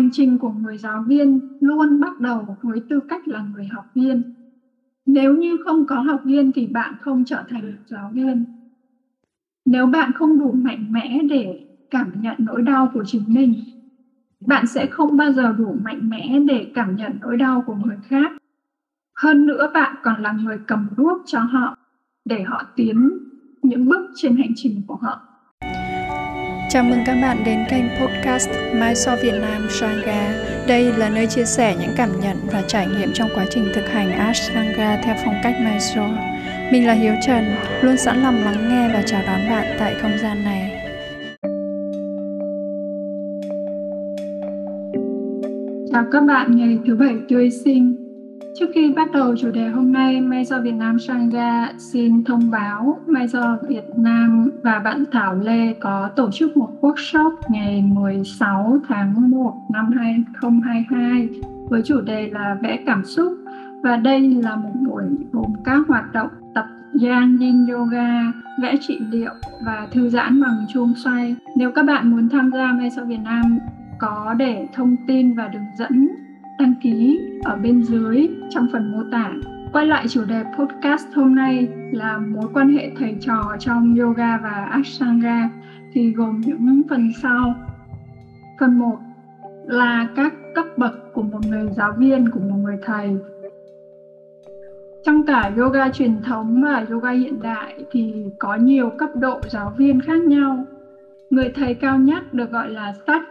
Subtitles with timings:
[0.00, 3.84] hành trình của người giáo viên luôn bắt đầu với tư cách là người học
[3.94, 4.22] viên.
[5.06, 8.44] Nếu như không có học viên thì bạn không trở thành giáo viên.
[9.66, 13.54] Nếu bạn không đủ mạnh mẽ để cảm nhận nỗi đau của chính mình,
[14.46, 17.96] bạn sẽ không bao giờ đủ mạnh mẽ để cảm nhận nỗi đau của người
[18.02, 18.32] khác.
[19.16, 21.78] Hơn nữa, bạn còn là người cầm đuốc cho họ
[22.24, 23.10] để họ tiến
[23.62, 25.20] những bước trên hành trình của họ.
[26.72, 30.32] Chào mừng các bạn đến kênh podcast Mai So Việt Nam Sangha.
[30.68, 33.88] Đây là nơi chia sẻ những cảm nhận và trải nghiệm trong quá trình thực
[33.88, 36.08] hành Ashtanga theo phong cách Mai So.
[36.72, 37.44] Mình là Hiếu Trần,
[37.82, 40.70] luôn sẵn lòng lắng nghe và chào đón bạn tại không gian này.
[45.92, 48.09] Chào các bạn ngày thứ bảy tươi sinh.
[48.60, 52.50] Trước khi bắt đầu chủ đề hôm nay, May do Việt Nam Shanga xin thông
[52.50, 57.82] báo May do Việt Nam và bạn Thảo Lê có tổ chức một workshop ngày
[57.82, 61.28] 16 tháng 1 năm 2022
[61.68, 63.32] với chủ đề là vẽ cảm xúc
[63.82, 66.66] và đây là một buổi gồm các hoạt động tập
[67.02, 69.32] Yang Yin Yoga, vẽ trị liệu
[69.66, 71.36] và thư giãn bằng chuông xoay.
[71.56, 73.58] Nếu các bạn muốn tham gia May do Việt Nam
[73.98, 76.08] có để thông tin và đường dẫn
[76.60, 79.32] đăng ký ở bên dưới trong phần mô tả.
[79.72, 84.38] Quay lại chủ đề podcast hôm nay là mối quan hệ thầy trò trong yoga
[84.38, 85.50] và ashtanga
[85.92, 87.54] thì gồm những phần sau.
[88.60, 88.98] Phần 1
[89.66, 93.16] là các cấp bậc của một người giáo viên, của một người thầy.
[95.04, 99.74] Trong cả yoga truyền thống và yoga hiện đại thì có nhiều cấp độ giáo
[99.76, 100.64] viên khác nhau
[101.30, 103.22] người thầy cao nhất được gọi là Sát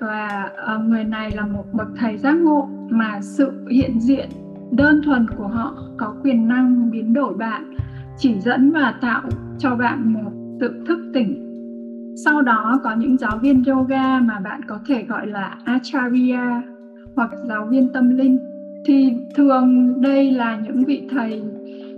[0.00, 4.28] và uh, người này là một bậc thầy giác ngộ mà sự hiện diện
[4.70, 7.74] đơn thuần của họ có quyền năng biến đổi bạn,
[8.16, 9.22] chỉ dẫn và tạo
[9.58, 11.44] cho bạn một sự thức tỉnh.
[12.24, 16.62] Sau đó có những giáo viên yoga mà bạn có thể gọi là Acharya
[17.16, 18.38] hoặc giáo viên tâm linh
[18.86, 21.42] thì thường đây là những vị thầy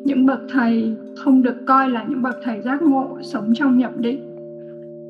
[0.05, 3.93] những bậc thầy không được coi là những bậc thầy giác ngộ sống trong nhập
[3.97, 4.30] định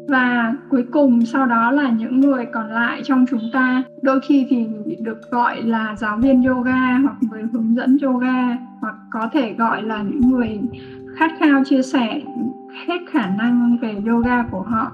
[0.08, 4.46] và cuối cùng sau đó là những người còn lại trong chúng ta, đôi khi
[4.50, 4.66] thì
[5.00, 9.82] được gọi là giáo viên yoga hoặc người hướng dẫn yoga, hoặc có thể gọi
[9.82, 10.60] là những người
[11.16, 12.20] khát khao chia sẻ
[12.86, 14.92] hết khả năng về yoga của họ.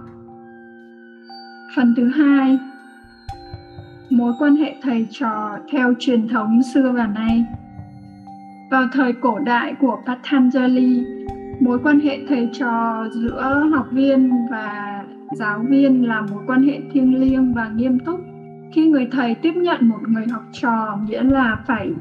[1.76, 2.58] Phần thứ hai,
[4.10, 7.44] mối quan hệ thầy trò theo truyền thống xưa và nay.
[8.70, 11.04] Vào thời cổ đại của Patanjali
[11.60, 16.80] mối quan hệ thầy trò giữa học viên và giáo viên là mối quan hệ
[16.92, 18.20] thiêng liêng và nghiêm túc.
[18.72, 21.92] Khi người thầy tiếp nhận một người học trò, nghĩa là phải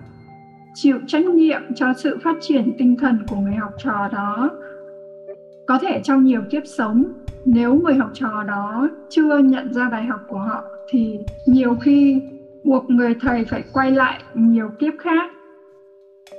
[0.73, 4.49] chịu trách nhiệm cho sự phát triển tinh thần của người học trò đó.
[5.67, 7.03] Có thể trong nhiều kiếp sống,
[7.45, 12.22] nếu người học trò đó chưa nhận ra bài học của họ, thì nhiều khi
[12.63, 15.31] buộc người thầy phải quay lại nhiều kiếp khác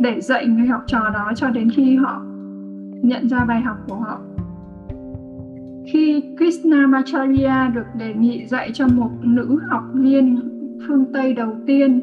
[0.00, 2.22] để dạy người học trò đó cho đến khi họ
[3.02, 4.20] nhận ra bài học của họ
[5.86, 10.40] khi Krishnamacharya được đề nghị dạy cho một nữ học viên
[10.88, 12.00] phương Tây đầu tiên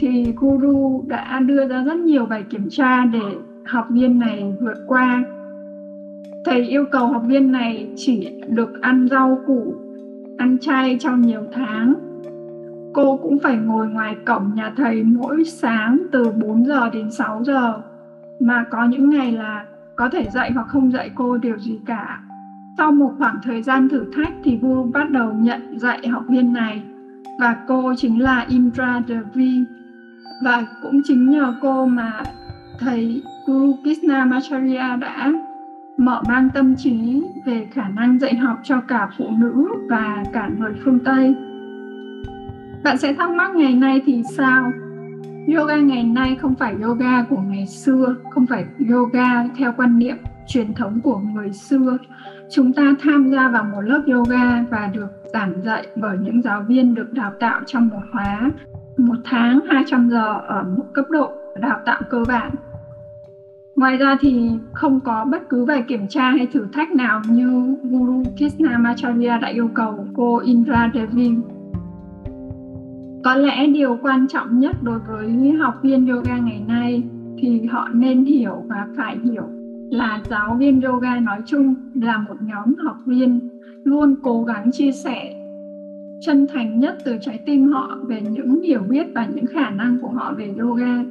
[0.00, 4.84] thì Guru đã đưa ra rất nhiều bài kiểm tra để học viên này vượt
[4.86, 5.24] qua.
[6.44, 9.74] Thầy yêu cầu học viên này chỉ được ăn rau củ,
[10.38, 11.94] ăn chay trong nhiều tháng.
[12.94, 17.44] Cô cũng phải ngồi ngoài cổng nhà thầy mỗi sáng từ 4 giờ đến 6
[17.44, 17.82] giờ
[18.40, 19.66] mà có những ngày là
[19.96, 22.20] có thể dạy hoặc không dạy cô điều gì cả
[22.78, 26.52] sau một khoảng thời gian thử thách thì vua bắt đầu nhận dạy học viên
[26.52, 26.82] này
[27.38, 29.64] và cô chính là Indra Devi
[30.44, 32.22] và cũng chính nhờ cô mà
[32.78, 35.32] thầy Guru Krishna Macharya đã
[35.96, 40.50] mở mang tâm trí về khả năng dạy học cho cả phụ nữ và cả
[40.58, 41.34] người phương Tây.
[42.84, 44.72] Bạn sẽ thắc mắc ngày nay thì sao?
[45.46, 50.16] Yoga ngày nay không phải yoga của ngày xưa, không phải yoga theo quan niệm
[50.46, 51.98] truyền thống của người xưa
[52.50, 56.64] chúng ta tham gia vào một lớp yoga và được giảng dạy bởi những giáo
[56.68, 58.50] viên được đào tạo trong một khóa
[58.96, 62.50] một tháng 200 giờ ở một cấp độ đào tạo cơ bản.
[63.76, 67.76] Ngoài ra thì không có bất cứ bài kiểm tra hay thử thách nào như
[67.82, 71.30] Guru Krishna Macharya đã yêu cầu cô Indra Devi.
[73.24, 77.02] Có lẽ điều quan trọng nhất đối với học viên yoga ngày nay
[77.38, 79.44] thì họ nên hiểu và phải hiểu
[79.90, 83.48] là giáo viên yoga nói chung là một nhóm học viên
[83.84, 85.42] luôn cố gắng chia sẻ
[86.26, 89.98] chân thành nhất từ trái tim họ về những hiểu biết và những khả năng
[90.00, 91.04] của họ về yoga.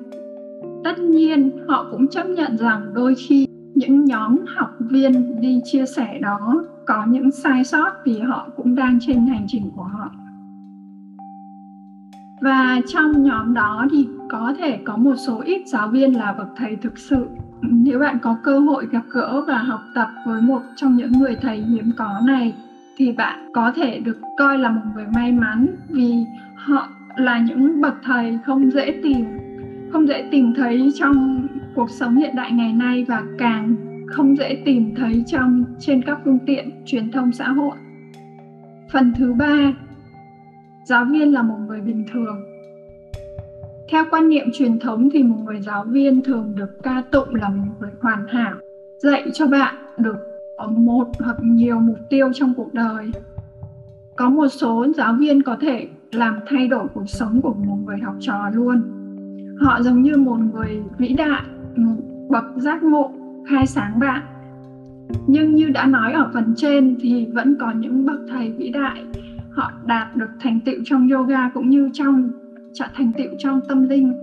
[0.83, 5.85] Tất nhiên, họ cũng chấp nhận rằng đôi khi những nhóm học viên đi chia
[5.85, 10.11] sẻ đó có những sai sót vì họ cũng đang trên hành trình của họ
[12.41, 16.47] và trong nhóm đó thì có thể có một số ít giáo viên là bậc
[16.57, 17.27] thầy thực sự
[17.61, 21.35] nếu bạn có cơ hội gặp gỡ và học tập với một trong những người
[21.41, 22.53] thầy hiếm có này
[22.97, 27.81] thì bạn có thể được coi là một người may mắn vì họ là những
[27.81, 29.25] bậc thầy không dễ tìm
[29.91, 33.75] không dễ tìm thấy trong cuộc sống hiện đại ngày nay và càng
[34.07, 37.77] không dễ tìm thấy trong trên các phương tiện truyền thông xã hội.
[38.91, 39.73] Phần thứ ba,
[40.86, 42.44] giáo viên là một người bình thường.
[43.89, 47.50] Theo quan niệm truyền thống thì một người giáo viên thường được ca tụng là
[47.50, 48.54] một người hoàn hảo,
[48.98, 50.18] dạy cho bạn được
[50.57, 53.12] ở một hoặc nhiều mục tiêu trong cuộc đời.
[54.16, 57.98] Có một số giáo viên có thể làm thay đổi cuộc sống của một người
[57.98, 58.81] học trò luôn.
[59.60, 61.44] Họ giống như một người vĩ đại,
[61.75, 61.95] một
[62.30, 63.12] bậc giác ngộ
[63.50, 64.22] khai sáng bạn.
[65.28, 69.04] Nhưng như đã nói ở phần trên thì vẫn có những bậc thầy vĩ đại
[69.51, 72.30] họ đạt được thành tựu trong yoga cũng như trong
[72.74, 74.13] trở thành tựu trong tâm linh.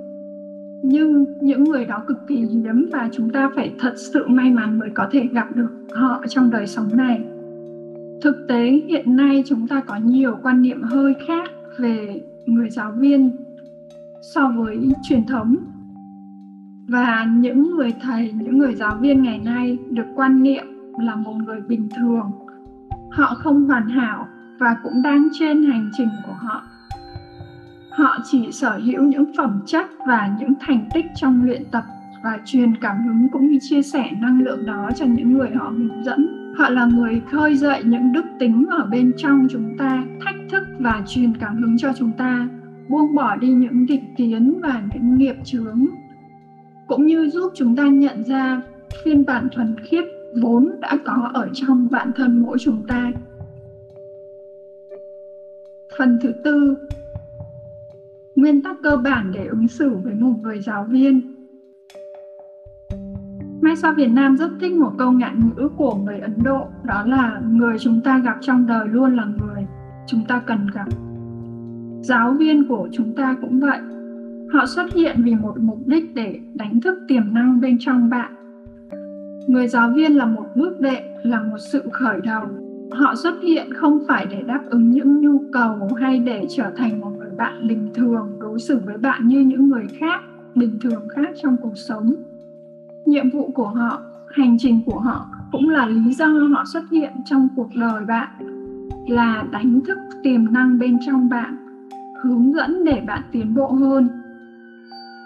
[0.83, 4.79] Nhưng những người đó cực kỳ hiếm và chúng ta phải thật sự may mắn
[4.79, 7.25] mới có thể gặp được họ trong đời sống này.
[8.23, 12.93] Thực tế, hiện nay chúng ta có nhiều quan niệm hơi khác về người giáo
[12.93, 13.31] viên
[14.35, 15.57] so với truyền thống.
[16.89, 20.65] Và những người thầy, những người giáo viên ngày nay được quan niệm
[21.01, 22.31] là một người bình thường.
[23.11, 24.27] Họ không hoàn hảo
[24.59, 26.63] và cũng đang trên hành trình của họ.
[27.91, 31.85] Họ chỉ sở hữu những phẩm chất và những thành tích trong luyện tập
[32.25, 35.69] và truyền cảm hứng cũng như chia sẻ năng lượng đó cho những người họ
[35.69, 36.55] hướng dẫn.
[36.59, 40.63] Họ là người khơi dậy những đức tính ở bên trong chúng ta, thách thức
[40.79, 42.49] và truyền cảm hứng cho chúng ta,
[42.89, 45.87] buông bỏ đi những định kiến và những nghiệp chướng,
[46.87, 48.61] cũng như giúp chúng ta nhận ra
[49.05, 50.05] phiên bản thuần khiết
[50.43, 53.11] vốn đã có ở trong bản thân mỗi chúng ta
[55.99, 56.77] phần thứ tư
[58.37, 61.35] nguyên tắc cơ bản để ứng xử với một người giáo viên
[63.61, 67.05] Mai sao Việt Nam rất thích một câu ngạn ngữ của người Ấn Độ đó
[67.07, 69.67] là người chúng ta gặp trong đời luôn là người
[70.07, 70.87] chúng ta cần gặp.
[72.03, 73.79] Giáo viên của chúng ta cũng vậy.
[74.53, 78.35] Họ xuất hiện vì một mục đích để đánh thức tiềm năng bên trong bạn.
[79.49, 82.68] Người giáo viên là một bước đệm, là một sự khởi đầu.
[82.91, 87.01] Họ xuất hiện không phải để đáp ứng những nhu cầu hay để trở thành
[87.01, 90.21] một người bạn bình thường, đối xử với bạn như những người khác,
[90.55, 92.15] bình thường khác trong cuộc sống.
[93.07, 94.01] Nhiệm vụ của họ,
[94.31, 98.29] hành trình của họ cũng là lý do họ xuất hiện trong cuộc đời bạn,
[99.09, 101.57] là đánh thức tiềm năng bên trong bạn,
[102.23, 104.09] hướng dẫn để bạn tiến bộ hơn.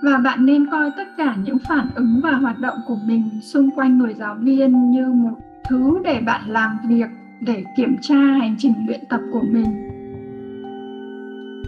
[0.04, 3.70] Và bạn nên coi tất cả những phản ứng và hoạt động của mình xung
[3.70, 5.36] quanh người giáo viên như một
[5.68, 7.06] thứ để bạn làm việc
[7.46, 9.88] để kiểm tra hành trình luyện tập của mình.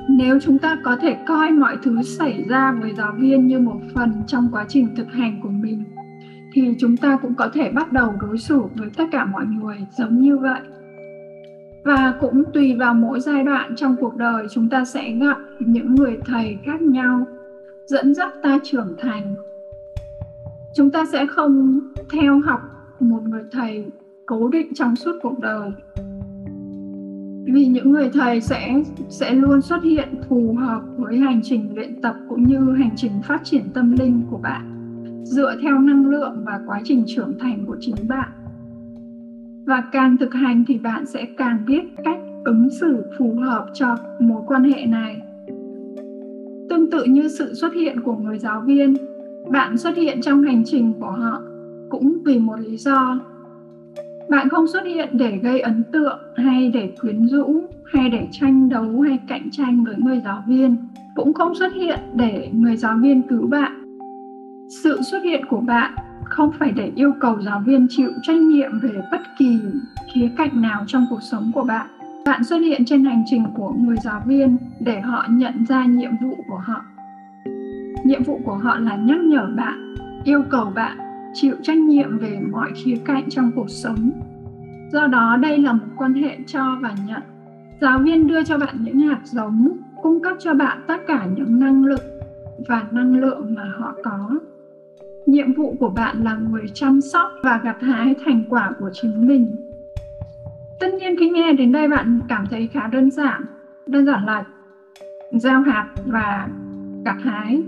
[0.09, 3.81] Nếu chúng ta có thể coi mọi thứ xảy ra với giáo viên như một
[3.95, 5.85] phần trong quá trình thực hành của mình,
[6.53, 9.77] thì chúng ta cũng có thể bắt đầu đối xử với tất cả mọi người
[9.99, 10.61] giống như vậy.
[11.85, 15.95] Và cũng tùy vào mỗi giai đoạn trong cuộc đời, chúng ta sẽ gặp những
[15.95, 17.27] người thầy khác nhau,
[17.87, 19.35] dẫn dắt ta trưởng thành.
[20.77, 21.81] Chúng ta sẽ không
[22.13, 22.61] theo học
[23.01, 23.85] một người thầy
[24.27, 25.71] cố định trong suốt cuộc đời.
[27.45, 32.01] Vì những người thầy sẽ sẽ luôn xuất hiện phù hợp với hành trình luyện
[32.03, 34.75] tập cũng như hành trình phát triển tâm linh của bạn,
[35.25, 38.29] dựa theo năng lượng và quá trình trưởng thành của chính bạn.
[39.67, 43.97] Và càng thực hành thì bạn sẽ càng biết cách ứng xử phù hợp cho
[44.21, 45.23] mối quan hệ này.
[46.71, 48.97] Tương tự như sự xuất hiện của người giáo viên,
[49.51, 51.43] bạn xuất hiện trong hành trình của họ
[51.91, 53.21] cũng vì một lý do
[54.31, 57.63] bạn không xuất hiện để gây ấn tượng, hay để quyến rũ,
[57.93, 60.77] hay để tranh đấu, hay cạnh tranh với người giáo viên.
[61.15, 63.99] Cũng không xuất hiện để người giáo viên cứu bạn.
[64.83, 68.81] Sự xuất hiện của bạn không phải để yêu cầu giáo viên chịu trách nhiệm
[68.81, 69.59] về bất kỳ
[70.15, 71.87] khía cạnh nào trong cuộc sống của bạn.
[72.27, 76.11] Bạn xuất hiện trên hành trình của người giáo viên để họ nhận ra nhiệm
[76.23, 76.85] vụ của họ.
[78.05, 81.04] Nhiệm vụ của họ là nhắc nhở bạn, yêu cầu bạn
[81.35, 84.11] chịu trách nhiệm về mọi khía cạnh trong cuộc sống.
[84.93, 87.23] Do đó, đây là một quan hệ cho và nhận.
[87.81, 91.59] Giáo viên đưa cho bạn những hạt giống, cung cấp cho bạn tất cả những
[91.59, 92.01] năng lực
[92.69, 94.31] và năng lượng mà họ có.
[95.27, 99.27] Nhiệm vụ của bạn là người chăm sóc và gặt hái thành quả của chính
[99.27, 99.57] mình.
[100.81, 103.45] Tất nhiên, khi nghe đến đây bạn cảm thấy khá đơn giản.
[103.87, 104.45] Đơn giản là
[105.33, 106.49] gieo hạt và
[107.05, 107.63] gặt hái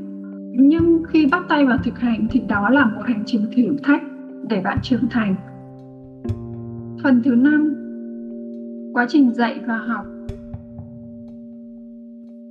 [0.59, 4.03] nhưng khi bắt tay vào thực hành thì đó là một hành trình thử thách
[4.49, 5.35] để bạn trưởng thành.
[7.03, 7.75] Phần thứ năm,
[8.93, 10.07] quá trình dạy và học.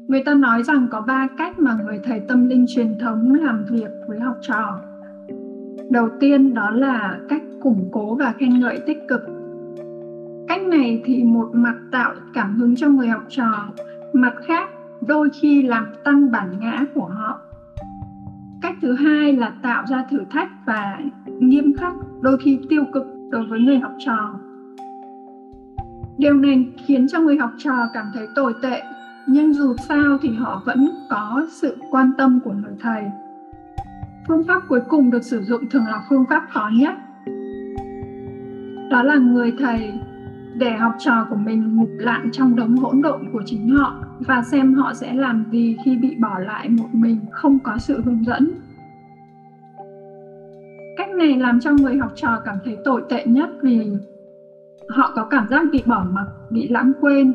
[0.08, 3.66] Người ta nói rằng có ba cách mà người thầy tâm linh truyền thống làm
[3.70, 4.80] việc với học trò.
[5.90, 9.22] Đầu tiên đó là cách củng cố và khen ngợi tích cực.
[10.48, 13.68] Cách này thì một mặt tạo cảm hứng cho người học trò,
[14.14, 14.70] mặt khác
[15.08, 17.45] đôi khi làm tăng bản ngã của họ
[18.76, 21.00] cách thứ hai là tạo ra thử thách và
[21.40, 24.40] nghiêm khắc, đôi khi tiêu cực đối với người học trò.
[26.18, 28.82] Điều này khiến cho người học trò cảm thấy tồi tệ,
[29.28, 33.04] nhưng dù sao thì họ vẫn có sự quan tâm của người thầy.
[34.28, 36.94] Phương pháp cuối cùng được sử dụng thường là phương pháp khó nhất.
[38.90, 39.94] Đó là người thầy
[40.56, 44.44] để học trò của mình ngục lặn trong đống hỗn độn của chính họ và
[44.44, 48.26] xem họ sẽ làm gì khi bị bỏ lại một mình không có sự hướng
[48.26, 48.65] dẫn
[51.28, 53.92] này làm cho người học trò cảm thấy tồi tệ nhất vì
[54.90, 57.34] họ có cảm giác bị bỏ mặc, bị lãng quên.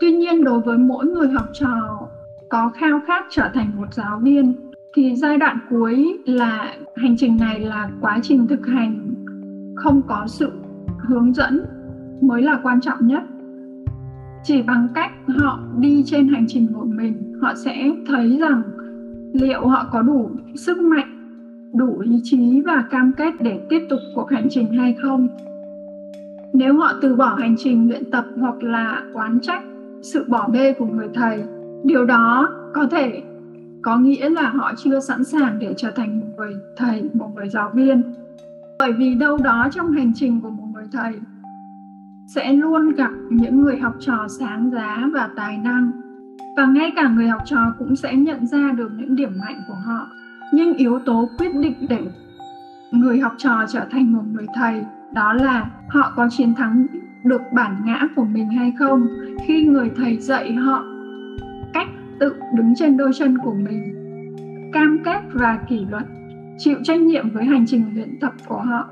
[0.00, 1.98] Tuy nhiên, đối với mỗi người học trò
[2.48, 4.54] có khao khát trở thành một giáo viên,
[4.94, 9.14] thì giai đoạn cuối là hành trình này là quá trình thực hành,
[9.76, 10.52] không có sự
[10.98, 11.64] hướng dẫn
[12.20, 13.22] mới là quan trọng nhất.
[14.44, 18.62] Chỉ bằng cách họ đi trên hành trình của mình, họ sẽ thấy rằng
[19.32, 21.15] liệu họ có đủ sức mạnh
[21.76, 25.28] đủ ý chí và cam kết để tiếp tục cuộc hành trình hay không.
[26.52, 29.62] Nếu họ từ bỏ hành trình luyện tập hoặc là oán trách
[30.02, 31.42] sự bỏ bê của người thầy,
[31.84, 33.22] điều đó có thể
[33.82, 37.48] có nghĩa là họ chưa sẵn sàng để trở thành một người thầy, một người
[37.48, 38.02] giáo viên.
[38.78, 41.12] Bởi vì đâu đó trong hành trình của một người thầy
[42.26, 45.90] sẽ luôn gặp những người học trò sáng giá và tài năng.
[46.56, 49.74] Và ngay cả người học trò cũng sẽ nhận ra được những điểm mạnh của
[49.74, 50.08] họ
[50.52, 51.98] nhưng yếu tố quyết định để
[52.90, 54.84] người học trò trở thành một người thầy
[55.14, 56.86] đó là họ có chiến thắng
[57.24, 59.06] được bản ngã của mình hay không.
[59.46, 60.84] Khi người thầy dạy họ
[61.72, 61.88] cách
[62.20, 63.92] tự đứng trên đôi chân của mình,
[64.72, 66.04] cam kết và kỷ luật,
[66.58, 68.88] chịu trách nhiệm với hành trình luyện tập của họ.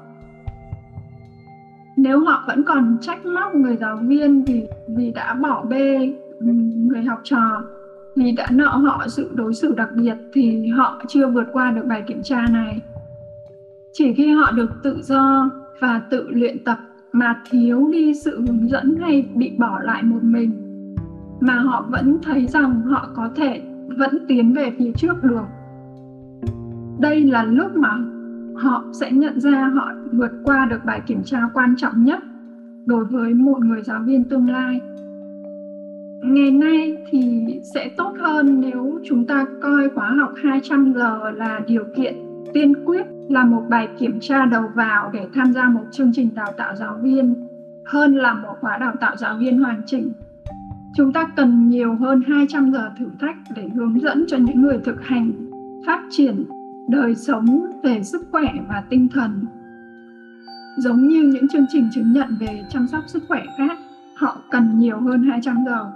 [1.97, 6.47] Nếu họ vẫn còn trách móc người giáo viên vì vì đã bỏ bê ừ,
[6.87, 7.63] người học trò
[8.17, 11.87] vì đã nợ họ sự đối xử đặc biệt thì họ chưa vượt qua được
[11.87, 12.81] bài kiểm tra này.
[13.93, 16.79] Chỉ khi họ được tự do và tự luyện tập
[17.13, 20.51] mà thiếu đi sự hướng dẫn hay bị bỏ lại một mình,
[21.41, 23.63] mà họ vẫn thấy rằng họ có thể
[23.97, 25.45] vẫn tiến về phía trước được.
[26.99, 27.99] Đây là lúc mà
[28.55, 32.19] họ sẽ nhận ra họ vượt qua được bài kiểm tra quan trọng nhất
[32.87, 34.81] đối với một người giáo viên tương lai
[36.23, 41.61] ngày nay thì sẽ tốt hơn nếu chúng ta coi khóa học 200 giờ là
[41.67, 42.15] điều kiện
[42.53, 46.35] tiên quyết là một bài kiểm tra đầu vào để tham gia một chương trình
[46.35, 47.35] đào tạo giáo viên
[47.85, 50.13] hơn là một khóa đào tạo giáo viên hoàn chỉnh.
[50.97, 54.79] Chúng ta cần nhiều hơn 200 giờ thử thách để hướng dẫn cho những người
[54.85, 55.33] thực hành
[55.87, 56.45] phát triển
[56.89, 59.47] đời sống về sức khỏe và tinh thần.
[60.79, 63.79] Giống như những chương trình chứng nhận về chăm sóc sức khỏe khác,
[64.17, 65.87] họ cần nhiều hơn 200 giờ.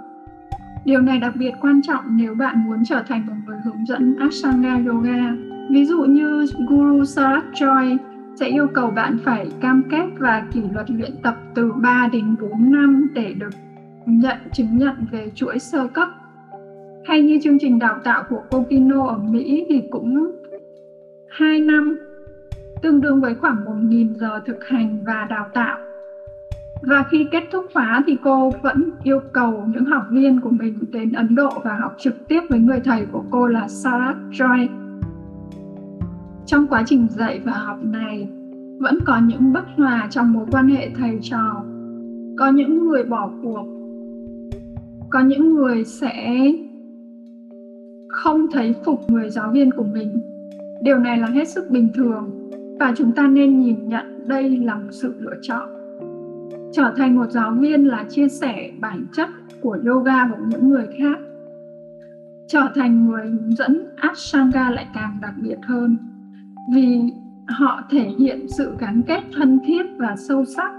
[0.85, 4.15] Điều này đặc biệt quan trọng nếu bạn muốn trở thành một người hướng dẫn
[4.19, 5.35] Ashtanga Yoga.
[5.69, 7.97] Ví dụ như Guru Sarat Joy
[8.35, 12.35] sẽ yêu cầu bạn phải cam kết và kỷ luật luyện tập từ 3 đến
[12.41, 13.49] 4 năm để được
[14.05, 16.07] nhận chứng nhận về chuỗi sơ cấp.
[17.05, 20.31] Hay như chương trình đào tạo của Kokino ở Mỹ thì cũng
[21.29, 21.99] 2 năm,
[22.81, 25.77] tương đương với khoảng 1.000 giờ thực hành và đào tạo.
[26.81, 30.77] Và khi kết thúc khóa thì cô vẫn yêu cầu những học viên của mình
[30.91, 34.67] đến Ấn Độ và học trực tiếp với người thầy của cô là Sarat Joy.
[36.45, 38.29] Trong quá trình dạy và học này,
[38.79, 41.63] vẫn có những bất hòa trong mối quan hệ thầy trò.
[42.37, 43.65] Có những người bỏ cuộc,
[45.09, 46.51] có những người sẽ
[48.07, 50.21] không thấy phục người giáo viên của mình
[50.81, 54.75] điều này là hết sức bình thường và chúng ta nên nhìn nhận đây là
[54.75, 55.78] một sự lựa chọn
[56.71, 59.29] trở thành một giáo viên là chia sẻ bản chất
[59.61, 61.19] của yoga với những người khác.
[62.47, 65.97] Trở thành người hướng dẫn ashtanga lại càng đặc biệt hơn,
[66.73, 67.13] vì
[67.47, 70.71] họ thể hiện sự gắn kết thân thiết và sâu sắc.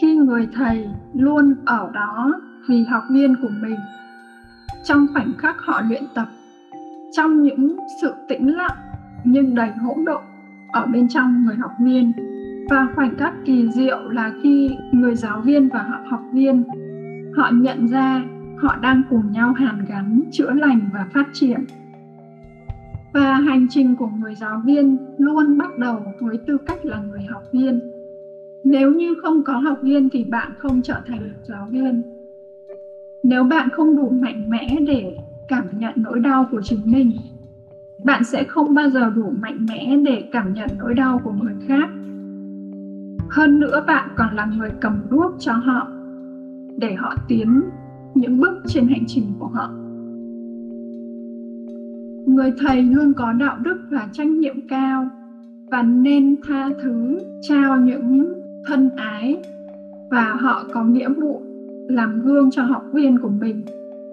[0.00, 3.76] Khi người thầy luôn ở đó vì học viên của mình,
[4.84, 6.28] trong khoảnh khắc họ luyện tập,
[7.12, 8.76] trong những sự tĩnh lặng
[9.24, 10.22] nhưng đầy hỗn độn
[10.72, 12.12] ở bên trong người học viên
[12.70, 16.64] và khoảnh khắc kỳ diệu là khi người giáo viên và học viên,
[17.36, 18.24] họ nhận ra
[18.56, 21.64] họ đang cùng nhau hàn gắn, chữa lành và phát triển.
[23.14, 27.22] Và hành trình của người giáo viên luôn bắt đầu với tư cách là người
[27.30, 27.80] học viên.
[28.64, 32.02] Nếu như không có học viên thì bạn không trở thành một giáo viên.
[33.22, 35.16] Nếu bạn không đủ mạnh mẽ để
[35.48, 37.12] cảm nhận nỗi đau của chính mình,
[38.04, 41.54] bạn sẽ không bao giờ đủ mạnh mẽ để cảm nhận nỗi đau của người
[41.68, 41.88] khác
[43.30, 45.88] hơn nữa bạn còn là người cầm đuốc cho họ,
[46.78, 47.62] để họ tiến
[48.14, 49.70] những bước trên hành trình của họ.
[52.26, 55.08] Người thầy luôn có đạo đức và trách nhiệm cao,
[55.70, 57.18] và nên tha thứ,
[57.48, 58.32] trao những
[58.66, 59.42] thân ái,
[60.10, 61.42] và họ có nghĩa vụ
[61.88, 63.62] làm gương cho học viên của mình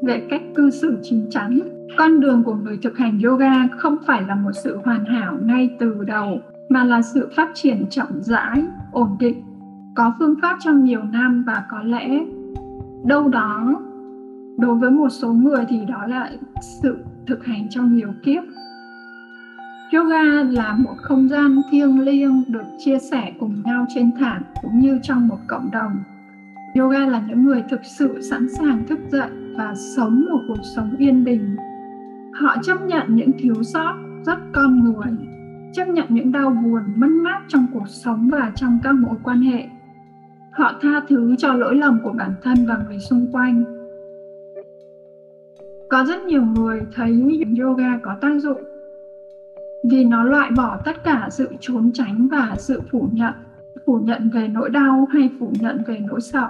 [0.04, 1.60] về cách cư xử chín chắn.
[1.98, 5.76] Con đường của người thực hành yoga không phải là một sự hoàn hảo ngay
[5.80, 6.40] từ đầu,
[6.70, 9.44] mà là sự phát triển chậm rãi ổn định,
[9.96, 12.26] có phương pháp trong nhiều năm và có lẽ
[13.06, 13.82] đâu đó
[14.58, 16.32] đối với một số người thì đó là
[16.62, 16.98] sự
[17.28, 18.44] thực hành trong nhiều kiếp.
[19.94, 24.80] Yoga là một không gian thiêng liêng được chia sẻ cùng nhau trên thảm cũng
[24.80, 25.92] như trong một cộng đồng.
[26.76, 30.96] Yoga là những người thực sự sẵn sàng thức dậy và sống một cuộc sống
[30.98, 31.56] yên bình.
[32.34, 33.94] Họ chấp nhận những thiếu sót
[34.26, 35.23] rất con người
[35.74, 39.42] chấp nhận những đau buồn, mất mát trong cuộc sống và trong các mối quan
[39.42, 39.68] hệ.
[40.52, 43.64] Họ tha thứ cho lỗi lầm của bản thân và người xung quanh.
[45.90, 48.64] Có rất nhiều người thấy yoga có tác dụng,
[49.90, 53.34] vì nó loại bỏ tất cả sự trốn tránh và sự phủ nhận
[53.86, 56.50] phủ nhận về nỗi đau hay phủ nhận về nỗi sợ,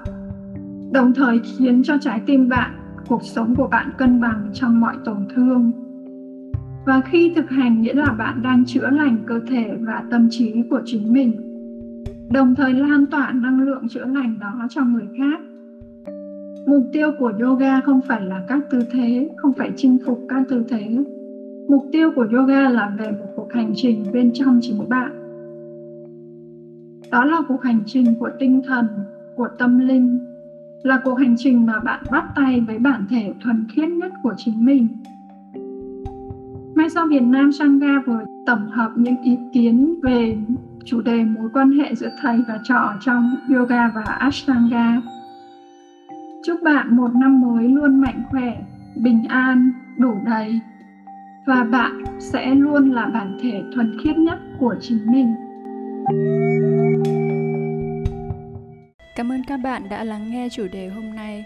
[0.92, 2.72] đồng thời khiến cho trái tim bạn,
[3.08, 5.83] cuộc sống của bạn cân bằng trong mọi tổn thương
[6.86, 10.64] và khi thực hành nghĩa là bạn đang chữa lành cơ thể và tâm trí
[10.70, 11.32] của chính mình,
[12.32, 15.40] đồng thời lan tỏa năng lượng chữa lành đó cho người khác.
[16.68, 20.44] Mục tiêu của yoga không phải là các tư thế, không phải chinh phục các
[20.50, 20.98] tư thế.
[21.70, 25.12] Mục tiêu của yoga là về một cuộc hành trình bên trong chính bạn.
[27.12, 28.86] Đó là cuộc hành trình của tinh thần,
[29.36, 30.20] của tâm linh,
[30.84, 34.34] là cuộc hành trình mà bạn bắt tay với bản thể thuần khiết nhất của
[34.38, 34.88] chính mình.
[36.84, 40.38] Ngay sau Việt Nam Sangha vừa tổng hợp những ý kiến về
[40.86, 45.02] chủ đề mối quan hệ giữa thầy và trò trong yoga và ashtanga.
[46.46, 48.62] Chúc bạn một năm mới luôn mạnh khỏe,
[48.96, 50.60] bình an, đủ đầy
[51.48, 55.34] và bạn sẽ luôn là bản thể thuần khiết nhất của chính mình.
[59.16, 61.46] Cảm ơn các bạn đã lắng nghe chủ đề hôm nay.